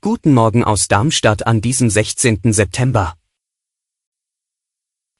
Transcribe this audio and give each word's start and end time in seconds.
Guten 0.00 0.34
Morgen 0.34 0.62
aus 0.62 0.86
Darmstadt 0.86 1.48
an 1.48 1.60
diesem 1.60 1.90
16. 1.90 2.52
September. 2.52 3.16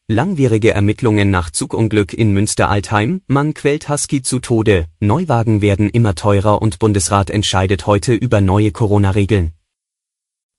Langwierige 0.07 0.71
Ermittlungen 0.71 1.29
nach 1.29 1.51
Zugunglück 1.51 2.15
in 2.15 2.33
Münster-Altheim, 2.33 3.23
Mann 3.27 3.55
quält 3.55 3.89
Husky 3.89 4.23
zu 4.23 4.39
Tode, 4.39 4.87
Neuwagen 5.01 5.61
werden 5.61 5.91
immer 5.91 6.15
teurer 6.15 6.63
und 6.63 6.79
Bundesrat 6.79 7.31
entscheidet 7.31 7.87
heute 7.87 8.15
über 8.15 8.41
neue 8.41 8.71
Corona-Regeln. 8.71 9.55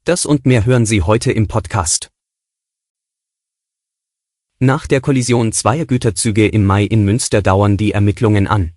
Das 0.03 0.25
und 0.25 0.45
mehr 0.45 0.65
hören 0.65 0.85
Sie 0.85 1.03
heute 1.03 1.31
im 1.31 1.47
Podcast. 1.47 2.11
Nach 4.59 4.87
der 4.87 4.99
Kollision 4.99 5.53
zweier 5.53 5.85
Güterzüge 5.85 6.49
im 6.49 6.65
Mai 6.65 6.83
in 6.83 7.05
Münster 7.05 7.41
dauern 7.41 7.77
die 7.77 7.93
Ermittlungen 7.93 8.47
an. 8.47 8.73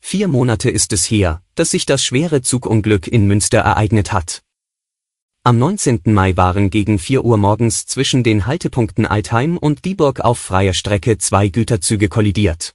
Vier 0.00 0.28
Monate 0.28 0.70
ist 0.70 0.92
es 0.92 1.10
her, 1.10 1.42
dass 1.54 1.72
sich 1.72 1.86
das 1.86 2.02
schwere 2.02 2.42
Zugunglück 2.42 3.06
in 3.06 3.26
Münster 3.26 3.58
ereignet 3.58 4.12
hat. 4.12 4.42
Am 5.44 5.58
19. 5.58 6.02
Mai 6.06 6.36
waren 6.36 6.70
gegen 6.70 6.98
4 6.98 7.24
Uhr 7.24 7.36
morgens 7.36 7.86
zwischen 7.86 8.22
den 8.22 8.46
Haltepunkten 8.46 9.06
Altheim 9.06 9.56
und 9.56 9.84
Dieburg 9.84 10.20
auf 10.20 10.38
freier 10.38 10.74
Strecke 10.74 11.18
zwei 11.18 11.48
Güterzüge 11.48 12.08
kollidiert. 12.08 12.74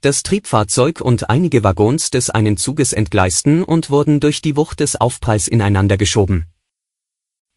Das 0.00 0.22
Triebfahrzeug 0.22 1.00
und 1.00 1.30
einige 1.30 1.64
Waggons 1.64 2.10
des 2.10 2.30
einen 2.30 2.56
Zuges 2.56 2.92
entgleisten 2.92 3.64
und 3.64 3.90
wurden 3.90 4.20
durch 4.20 4.40
die 4.40 4.56
Wucht 4.56 4.80
des 4.80 4.96
Aufpralls 4.96 5.48
ineinander 5.48 5.96
geschoben. 5.96 6.46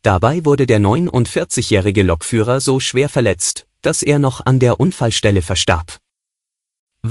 Dabei 0.01 0.45
wurde 0.45 0.65
der 0.65 0.79
49-jährige 0.79 2.03
Lokführer 2.03 2.61
so 2.61 2.79
schwer 2.79 3.09
verletzt, 3.09 3.67
dass 3.81 4.01
er 4.01 4.19
noch 4.19 4.45
an 4.45 4.59
der 4.59 4.79
Unfallstelle 4.79 5.41
verstarb. 5.41 5.99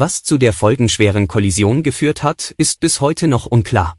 Was 0.00 0.22
zu 0.22 0.38
der 0.38 0.52
folgenschweren 0.52 1.26
Kollision 1.26 1.82
geführt 1.82 2.22
hat, 2.22 2.54
ist 2.56 2.78
bis 2.78 3.00
heute 3.00 3.26
noch 3.26 3.46
unklar. 3.46 3.96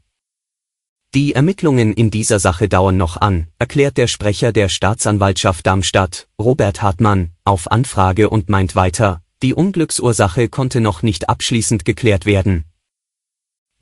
Die 1.14 1.34
Ermittlungen 1.34 1.92
in 1.92 2.10
dieser 2.10 2.38
Sache 2.38 2.70
dauern 2.70 2.96
noch 2.96 3.18
an, 3.18 3.48
erklärt 3.58 3.98
der 3.98 4.06
Sprecher 4.06 4.50
der 4.52 4.70
Staatsanwaltschaft 4.70 5.66
Darmstadt, 5.66 6.26
Robert 6.40 6.80
Hartmann, 6.80 7.32
auf 7.44 7.70
Anfrage 7.70 8.30
und 8.30 8.48
meint 8.48 8.74
weiter, 8.76 9.20
die 9.42 9.52
Unglücksursache 9.52 10.48
konnte 10.48 10.80
noch 10.80 11.02
nicht 11.02 11.28
abschließend 11.28 11.84
geklärt 11.84 12.24
werden, 12.24 12.64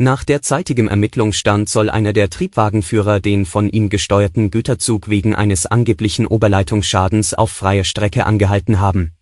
nach 0.00 0.22
derzeitigem 0.22 0.86
Ermittlungsstand 0.86 1.68
soll 1.68 1.90
einer 1.90 2.12
der 2.12 2.30
Triebwagenführer 2.30 3.18
den 3.18 3.44
von 3.44 3.68
ihm 3.68 3.88
gesteuerten 3.88 4.52
Güterzug 4.52 5.08
wegen 5.08 5.34
eines 5.34 5.66
angeblichen 5.66 6.24
Oberleitungsschadens 6.24 7.34
auf 7.34 7.50
freier 7.50 7.82
Strecke 7.82 8.24
angehalten 8.24 8.78
haben. 8.78 9.17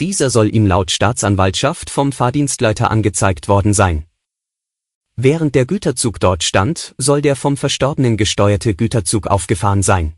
Dieser 0.00 0.30
soll 0.30 0.54
ihm 0.54 0.66
laut 0.66 0.90
Staatsanwaltschaft 0.90 1.90
vom 1.90 2.12
Fahrdienstleiter 2.12 2.90
angezeigt 2.90 3.48
worden 3.48 3.74
sein. 3.74 4.06
Während 5.16 5.54
der 5.54 5.66
Güterzug 5.66 6.20
dort 6.20 6.42
stand, 6.42 6.94
soll 6.98 7.22
der 7.22 7.36
vom 7.36 7.56
Verstorbenen 7.56 8.16
gesteuerte 8.16 8.74
Güterzug 8.74 9.26
aufgefahren 9.26 9.82
sein 9.82 10.16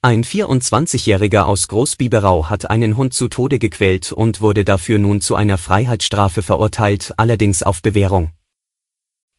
ein 0.00 0.22
24-Jähriger 0.22 1.42
aus 1.42 1.66
Großbiberau 1.66 2.48
hat 2.48 2.70
einen 2.70 2.96
Hund 2.96 3.14
zu 3.14 3.26
Tode 3.26 3.58
gequält 3.58 4.12
und 4.12 4.40
wurde 4.40 4.64
dafür 4.64 5.00
nun 5.00 5.20
zu 5.20 5.34
einer 5.34 5.58
Freiheitsstrafe 5.58 6.42
verurteilt, 6.42 7.14
allerdings 7.16 7.64
auf 7.64 7.82
Bewährung. 7.82 8.30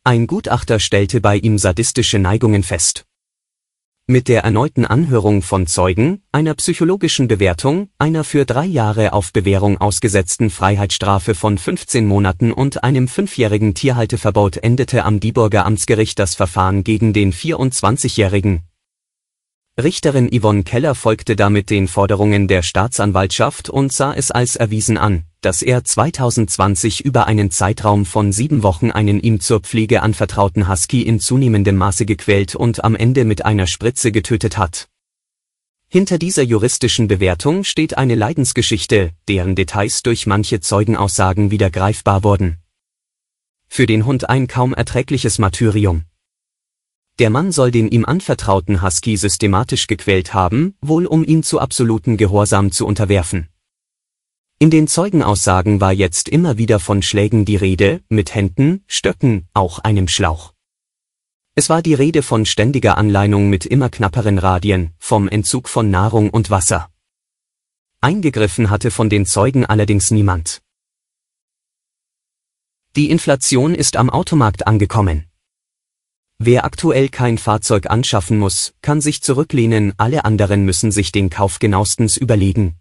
Ein 0.04 0.28
Gutachter 0.28 0.82
stellte 0.82 1.22
bei 1.22 1.38
ihm 1.38 1.58
sadistische 1.58 2.20
Neigungen 2.20 2.64
fest. 2.64 3.06
Mit 4.12 4.28
der 4.28 4.42
erneuten 4.42 4.86
Anhörung 4.86 5.44
von 5.44 5.68
Zeugen, 5.68 6.24
einer 6.32 6.56
psychologischen 6.56 7.28
Bewertung, 7.28 7.90
einer 8.00 8.24
für 8.24 8.44
drei 8.44 8.66
Jahre 8.66 9.14
auf 9.14 9.32
Bewährung 9.32 9.78
ausgesetzten 9.78 10.50
Freiheitsstrafe 10.50 11.36
von 11.36 11.60
15 11.60 12.08
Monaten 12.08 12.52
und 12.52 12.84
einem 12.84 13.08
fünfjährigen 13.08 13.76
Tierhalteverbot 13.76 14.58
endete 14.58 15.06
am 15.06 15.20
Dieburger 15.20 15.64
Amtsgericht 15.64 16.18
das 16.18 16.34
Verfahren 16.34 16.84
gegen 16.84 17.14
den 17.14 17.32
24-Jährigen, 17.32 18.64
Richterin 19.84 20.30
Yvonne 20.30 20.64
Keller 20.64 20.94
folgte 20.94 21.38
damit 21.38 21.70
den 21.70 21.88
Forderungen 21.88 22.50
der 22.50 22.64
Staatsanwaltschaft 22.64 23.70
und 23.70 23.94
sah 23.94 24.14
es 24.14 24.30
als 24.30 24.58
erwiesen 24.58 24.98
an, 24.98 25.24
dass 25.40 25.62
er 25.62 25.86
2020 25.86 27.06
über 27.06 27.28
einen 27.28 27.50
Zeitraum 27.50 28.06
von 28.06 28.34
sieben 28.34 28.62
Wochen 28.62 28.92
einen 28.92 29.22
ihm 29.22 29.40
zur 29.40 29.62
Pflege 29.62 30.02
anvertrauten 30.02 30.68
Husky 30.68 31.04
in 31.04 31.22
zunehmendem 31.22 31.78
Maße 31.78 32.06
gequält 32.06 32.56
und 32.56 32.84
am 32.84 32.94
Ende 32.94 33.24
mit 33.24 33.46
einer 33.46 33.68
Spritze 33.68 34.12
getötet 34.12 34.58
hat. 34.58 34.90
Hinter 35.88 36.18
dieser 36.18 36.44
juristischen 36.44 37.08
Bewertung 37.08 37.64
steht 37.64 37.98
eine 37.98 38.16
Leidensgeschichte, 38.16 39.12
deren 39.30 39.56
Details 39.56 40.04
durch 40.04 40.28
manche 40.28 40.60
Zeugenaussagen 40.60 41.52
wieder 41.52 41.70
greifbar 41.70 42.26
wurden. 42.26 42.58
Für 43.70 43.86
den 43.86 44.06
Hund 44.06 44.30
ein 44.30 44.48
kaum 44.48 44.74
erträgliches 44.74 45.40
Martyrium. 45.40 46.04
Der 47.20 47.30
Mann 47.30 47.52
soll 47.52 47.70
den 47.70 47.90
ihm 47.90 48.06
anvertrauten 48.06 48.82
Husky 48.82 49.18
systematisch 49.18 49.88
gequält 49.88 50.34
haben, 50.34 50.76
wohl 50.80 51.06
um 51.06 51.26
ihn 51.26 51.44
zu 51.44 51.60
absoluten 51.60 52.16
Gehorsam 52.16 52.72
zu 52.72 52.88
unterwerfen. 52.88 53.50
In 54.58 54.70
den 54.70 54.88
Zeugenaussagen 54.88 55.82
war 55.82 55.92
jetzt 55.92 56.30
immer 56.30 56.58
wieder 56.58 56.80
von 56.80 57.02
Schlägen 57.02 57.44
die 57.44 57.58
Rede, 57.58 58.02
mit 58.08 58.34
Händen, 58.34 58.86
Stöcken, 58.88 59.50
auch 59.54 59.80
einem 59.80 60.08
Schlauch. 60.08 60.54
Es 61.56 61.70
war 61.70 61.82
die 61.82 61.94
Rede 61.94 62.24
von 62.24 62.46
ständiger 62.46 62.98
Anleinung 62.98 63.50
mit 63.50 63.66
immer 63.66 63.90
knapperen 63.90 64.38
Radien, 64.38 64.94
vom 64.98 65.28
Entzug 65.28 65.68
von 65.68 65.90
Nahrung 65.90 66.30
und 66.30 66.50
Wasser. 66.50 66.90
Eingegriffen 68.00 68.70
hatte 68.70 68.92
von 68.92 69.10
den 69.10 69.26
Zeugen 69.26 69.66
allerdings 69.66 70.10
niemand. 70.10 70.62
Die 72.96 73.10
Inflation 73.10 73.76
ist 73.76 73.98
am 73.98 74.10
Automarkt 74.10 74.68
angekommen. 74.68 75.29
Wer 76.42 76.64
aktuell 76.64 77.10
kein 77.10 77.38
Fahrzeug 77.38 77.90
anschaffen 77.90 78.40
muss, 78.40 78.74
kann 78.82 79.02
sich 79.02 79.22
zurücklehnen, 79.22 79.94
alle 79.98 80.24
anderen 80.24 80.64
müssen 80.64 80.90
sich 80.90 81.12
den 81.12 81.30
Kauf 81.30 81.60
genauestens 81.60 82.16
überlegen. 82.16 82.76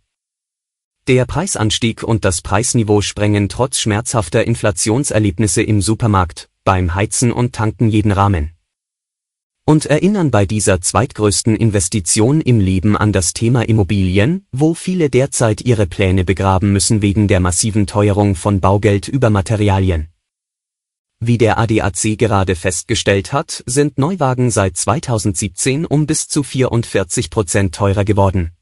Der 1.09 1.25
Preisanstieg 1.25 2.05
und 2.05 2.25
das 2.25 2.41
Preisniveau 2.41 3.01
sprengen 3.01 3.49
trotz 3.49 3.81
schmerzhafter 3.81 4.47
Inflationserlebnisse 4.47 5.63
im 5.63 5.83
Supermarkt, 5.83 6.51
beim 6.63 6.95
Heizen 6.95 7.33
und 7.33 7.53
Tanken 7.53 7.89
jeden 7.89 8.13
Rahmen. 8.13 8.53
Und 9.65 9.87
erinnern 9.87 10.31
bei 10.31 10.47
dieser 10.47 10.81
zweitgrößten 10.81 11.57
Investition 11.57 12.41
im 12.41 12.61
Leben 12.61 12.97
an 12.97 13.13
das 13.13 13.33
Thema 13.33 13.63
Immobilien, 13.63 14.47
wo 14.53 14.73
viele 14.73 15.11
derzeit 15.11 15.63
ihre 15.63 15.87
Pläne 15.89 16.25
begraben 16.25 16.73
müssen 16.73 17.03
wegen 17.03 17.27
der 17.27 17.41
massiven 17.41 17.89
Teuerung 17.89 18.37
von 18.37 18.61
Baugeld 18.61 19.09
über 19.09 19.31
Materialien. 19.31 20.09
Wie 21.21 21.37
der 21.37 21.59
ADAC 21.59 22.17
gerade 22.17 22.55
festgestellt 22.55 23.33
hat, 23.33 23.65
sind 23.67 23.99
Neuwagen 23.99 24.53
seit 24.53 24.77
2017 24.77 25.85
um 25.85 26.07
bis 26.07 26.29
zu 26.29 26.45
44 26.45 27.31
Prozent 27.31 27.75
teurer 27.75 28.05
geworden. 28.05 28.53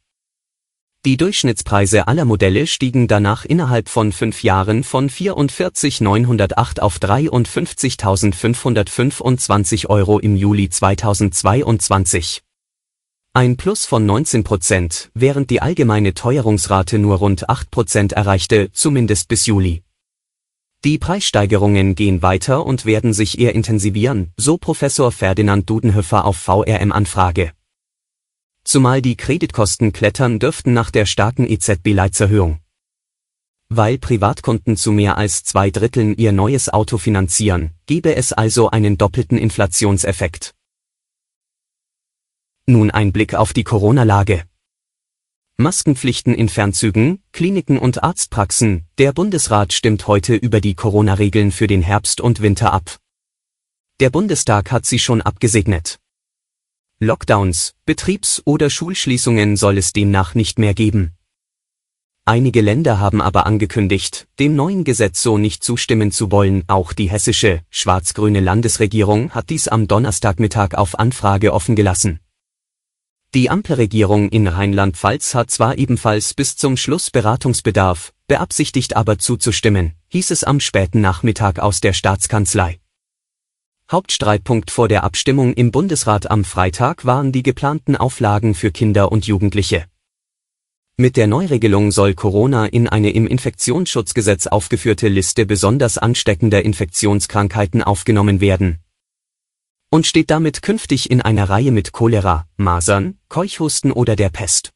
Die 1.05 1.19
Durchschnittspreise 1.19 2.09
aller 2.09 2.25
Modelle 2.25 2.67
stiegen 2.67 3.09
danach 3.09 3.45
innerhalb 3.45 3.91
von 3.91 4.11
fünf 4.11 4.43
Jahren 4.43 4.83
von 4.85 5.09
44.908 5.09 6.81
auf 6.81 6.99
53.525 6.99 9.89
Euro 9.89 10.19
im 10.19 10.35
Juli 10.35 10.69
2022. 10.69 12.43
Ein 13.35 13.57
Plus 13.59 13.85
von 13.85 14.07
19 14.07 14.43
Prozent, 14.45 15.11
während 15.13 15.51
die 15.51 15.61
allgemeine 15.61 16.15
Teuerungsrate 16.15 16.99
nur 16.99 17.19
rund 17.19 17.51
8 17.51 17.71
Prozent 17.71 18.15
erreichte, 18.15 18.73
zumindest 18.73 19.29
bis 19.29 19.45
Juli. 19.45 19.83
Die 20.87 20.99
Preissteigerungen 20.99 21.97
gehen 21.97 22.23
weiter 22.23 22.65
und 22.65 22.87
werden 22.87 23.13
sich 23.13 23.41
eher 23.41 23.57
intensivieren, 23.57 24.33
so 24.37 24.57
Professor 24.57 25.11
Ferdinand 25.11 25.69
Dudenhöfer 25.69 26.25
auf 26.25 26.37
VRM-Anfrage. 26.37 27.51
Zumal 28.63 29.03
die 29.03 29.17
Kreditkosten 29.17 29.93
klettern 29.93 30.39
dürften 30.39 30.75
nach 30.75 30.93
der 30.93 31.05
starken 31.05 31.45
EZB-Leitserhöhung. 31.51 32.61
Weil 33.69 33.99
Privatkunden 33.99 34.77
zu 34.77 34.93
mehr 34.93 35.19
als 35.19 35.43
zwei 35.43 35.73
Dritteln 35.73 36.15
ihr 36.15 36.31
neues 36.31 36.69
Auto 36.69 36.99
finanzieren, 36.99 37.73
gebe 37.87 38.15
es 38.15 38.33
also 38.33 38.71
einen 38.71 38.97
doppelten 38.97 39.39
Inflationseffekt. 39.39 40.55
Nun 42.67 42.93
ein 42.93 43.11
Blick 43.11 43.35
auf 43.35 43.53
die 43.53 43.65
Corona-Lage. 43.65 44.45
Maskenpflichten 45.59 46.35
in 46.35 46.51
Fernzügen, 46.51 47.23
Kliniken 47.33 47.79
und 47.79 48.05
Arztpraxen. 48.05 48.85
Der 48.99 49.15
Bundesrat 49.15 49.73
stimmt 49.73 50.07
heute 50.07 50.35
über 50.35 50.61
die 50.61 50.75
Corona-Regeln 50.75 51.51
für 51.51 51.67
den 51.67 51.81
Herbst 51.81 52.21
und 52.21 52.43
Winter 52.43 52.75
ab. 52.75 52.99
Der 53.99 54.11
Bundestag 54.11 54.71
hat 54.71 54.85
sie 54.85 54.99
schon 54.99 55.23
abgesegnet. 55.23 55.99
Lockdowns, 57.01 57.75
Betriebs- 57.87 58.43
oder 58.45 58.69
Schulschließungen 58.69 59.57
soll 59.57 59.79
es 59.79 59.95
demnach 59.95 60.35
nicht 60.35 60.59
mehr 60.59 60.75
geben. 60.75 61.15
Einige 62.27 62.61
Länder 62.61 63.01
haben 63.01 63.23
aber 63.23 63.47
angekündigt, 63.47 64.29
dem 64.39 64.57
neuen 64.57 64.85
Gesetz 64.85 65.23
so 65.23 65.39
nicht 65.39 65.65
zustimmen 65.65 66.13
zu 66.13 66.31
wollen. 66.31 66.65
Auch 66.67 66.93
die 66.93 67.09
hessische, 67.09 67.63
schwarz-grüne 67.71 68.41
Landesregierung 68.41 69.31
hat 69.31 69.49
dies 69.49 69.69
am 69.69 69.89
Donnerstagmittag 69.89 70.75
auf 70.75 70.99
Anfrage 70.99 71.55
offen 71.55 71.77
gelassen. 71.77 72.21
Die 73.35 73.51
Ampelregierung 73.51 74.31
in 74.31 74.47
Rheinland-Pfalz 74.49 75.35
hat 75.35 75.51
zwar 75.51 75.77
ebenfalls 75.77 76.33
bis 76.33 76.57
zum 76.57 76.77
Schluss 76.77 77.11
Beratungsbedarf, 77.11 78.15
beabsichtigt 78.29 78.97
aber 78.97 79.19
zuzustimmen, 79.19 79.93
hieß 80.09 80.31
es 80.31 80.43
am 80.43 80.59
späten 80.61 81.01
Nachmittag 81.01 81.59
aus 81.59 81.81
der 81.81 81.93
Staatskanzlei. 81.93 82.81
Hauptstreitpunkt 83.91 84.71
vor 84.71 84.89
der 84.89 85.05
Abstimmung 85.05 85.53
im 85.53 85.71
Bundesrat 85.71 86.31
am 86.31 86.45
Freitag 86.45 87.05
waren 87.05 87.31
die 87.31 87.43
geplanten 87.43 87.95
Auflagen 87.95 88.55
für 88.55 88.73
Kinder 88.73 89.13
und 89.13 89.27
Jugendliche. 89.27 89.85
Mit 90.97 91.19
der 91.19 91.27
Neuregelung 91.27 91.93
soll 91.93 92.15
Corona 92.15 92.65
in 92.65 92.89
eine 92.89 93.11
im 93.11 93.27
Infektionsschutzgesetz 93.27 94.47
aufgeführte 94.47 95.09
Liste 95.09 95.45
besonders 95.45 95.99
ansteckender 95.99 96.65
Infektionskrankheiten 96.65 97.83
aufgenommen 97.83 98.41
werden. 98.41 98.79
Und 99.91 100.07
steht 100.07 100.31
damit 100.31 100.63
künftig 100.63 101.11
in 101.11 101.21
einer 101.21 101.49
Reihe 101.49 101.71
mit 101.71 101.93
Cholera, 101.93 102.47
Masern, 102.57 103.19
Keuchhusten 103.29 103.93
oder 103.93 104.17
der 104.17 104.31
Pest. 104.31 104.73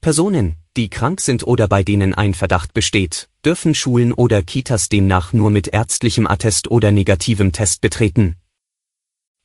Personen, 0.00 0.56
die 0.76 0.90
krank 0.90 1.20
sind 1.20 1.46
oder 1.46 1.68
bei 1.68 1.82
denen 1.82 2.12
ein 2.12 2.34
Verdacht 2.34 2.74
besteht, 2.74 3.28
dürfen 3.44 3.74
Schulen 3.74 4.12
oder 4.12 4.42
Kitas 4.42 4.88
demnach 4.88 5.32
nur 5.32 5.50
mit 5.50 5.68
ärztlichem 5.68 6.26
Attest 6.26 6.70
oder 6.70 6.92
negativem 6.92 7.52
Test 7.52 7.80
betreten. 7.80 8.36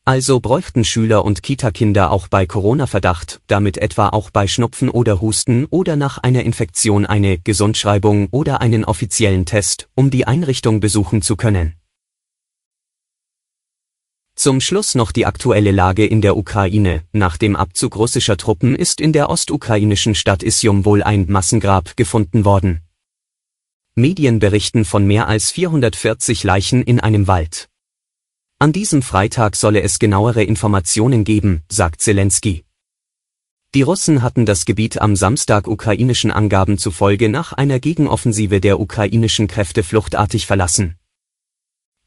Also 0.04 0.40
bräuchten 0.40 0.84
Schüler 0.84 1.24
und 1.24 1.44
Kita-Kinder 1.44 2.10
auch 2.10 2.28
bei 2.28 2.48
Corona-Verdacht, 2.48 3.40
damit 3.46 3.78
etwa 3.78 4.10
auch 4.10 4.32
bei 4.32 4.48
Schnupfen 4.48 4.90
oder 4.90 5.22
Husten 5.22 5.66
oder 5.70 5.96
nach 5.96 6.18
einer 6.18 6.44
Infektion 6.44 7.06
eine 7.06 7.38
Gesundschreibung 7.38 8.28
oder 8.32 8.62
einen 8.62 8.84
offiziellen 8.84 9.46
Test, 9.46 9.90
um 9.94 10.10
die 10.10 10.26
Einrichtung 10.26 10.80
besuchen 10.80 11.22
zu 11.22 11.36
können. 11.36 11.81
Zum 14.42 14.60
Schluss 14.60 14.96
noch 14.96 15.12
die 15.12 15.28
aktuelle 15.28 15.70
Lage 15.70 16.04
in 16.04 16.20
der 16.20 16.36
Ukraine. 16.36 17.04
Nach 17.12 17.38
dem 17.38 17.56
Abzug 17.56 17.96
russischer 17.96 18.38
Truppen 18.38 18.76
ist 18.76 19.00
in 19.00 19.14
der 19.14 19.30
ostukrainischen 19.30 20.16
Stadt 20.16 20.42
Isium 20.42 20.84
wohl 20.84 21.04
ein 21.04 21.28
Massengrab 21.30 21.96
gefunden 21.96 22.44
worden. 22.44 22.82
Medien 23.94 24.40
berichten 24.40 24.84
von 24.84 25.06
mehr 25.06 25.28
als 25.28 25.52
440 25.52 26.44
Leichen 26.44 26.82
in 26.82 27.00
einem 27.00 27.28
Wald. 27.28 27.70
An 28.58 28.74
diesem 28.74 29.04
Freitag 29.04 29.56
solle 29.56 29.84
es 29.84 30.00
genauere 30.00 30.42
Informationen 30.44 31.24
geben, 31.24 31.62
sagt 31.70 32.02
Zelensky. 32.02 32.66
Die 33.76 33.84
Russen 33.84 34.24
hatten 34.24 34.48
das 34.48 34.66
Gebiet 34.66 35.00
am 35.00 35.16
Samstag 35.16 35.68
ukrainischen 35.68 36.32
Angaben 36.32 36.80
zufolge 36.80 37.30
nach 37.30 37.54
einer 37.54 37.80
Gegenoffensive 37.80 38.60
der 38.60 38.80
ukrainischen 38.80 39.46
Kräfte 39.46 39.84
fluchtartig 39.84 40.48
verlassen. 40.48 40.96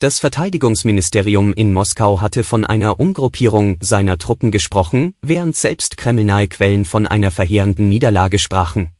Das 0.04 0.18
Verteidigungsministerium 0.18 1.54
in 1.54 1.72
Moskau 1.72 2.20
hatte 2.20 2.44
von 2.44 2.66
einer 2.66 3.00
Umgruppierung 3.00 3.78
seiner 3.80 4.18
Truppen 4.18 4.50
gesprochen, 4.50 5.14
während 5.22 5.56
selbst 5.56 5.96
kremlnahe 5.96 6.46
Quellen 6.46 6.84
von 6.84 7.06
einer 7.06 7.30
verheerenden 7.30 7.88
Niederlage 7.88 8.38
sprachen. 8.38 8.90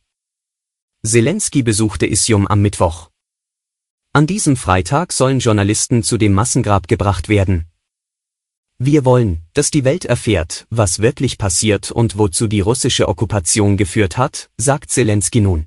Zelensky 1.06 1.62
besuchte 1.62 2.06
Isium 2.06 2.46
am 2.46 2.62
Mittwoch. 2.62 3.10
An 4.14 4.26
diesem 4.26 4.56
Freitag 4.56 5.12
sollen 5.12 5.40
Journalisten 5.40 6.02
zu 6.02 6.16
dem 6.16 6.32
Massengrab 6.32 6.88
gebracht 6.88 7.28
werden. 7.28 7.66
Wir 8.78 9.04
wollen, 9.04 9.42
dass 9.52 9.70
die 9.70 9.84
Welt 9.84 10.06
erfährt, 10.06 10.66
was 10.70 11.00
wirklich 11.00 11.36
passiert 11.36 11.90
und 11.90 12.16
wozu 12.16 12.46
die 12.46 12.60
russische 12.60 13.08
Okkupation 13.08 13.76
geführt 13.76 14.16
hat, 14.16 14.48
sagt 14.56 14.90
Zelensky 14.90 15.42
nun. 15.42 15.66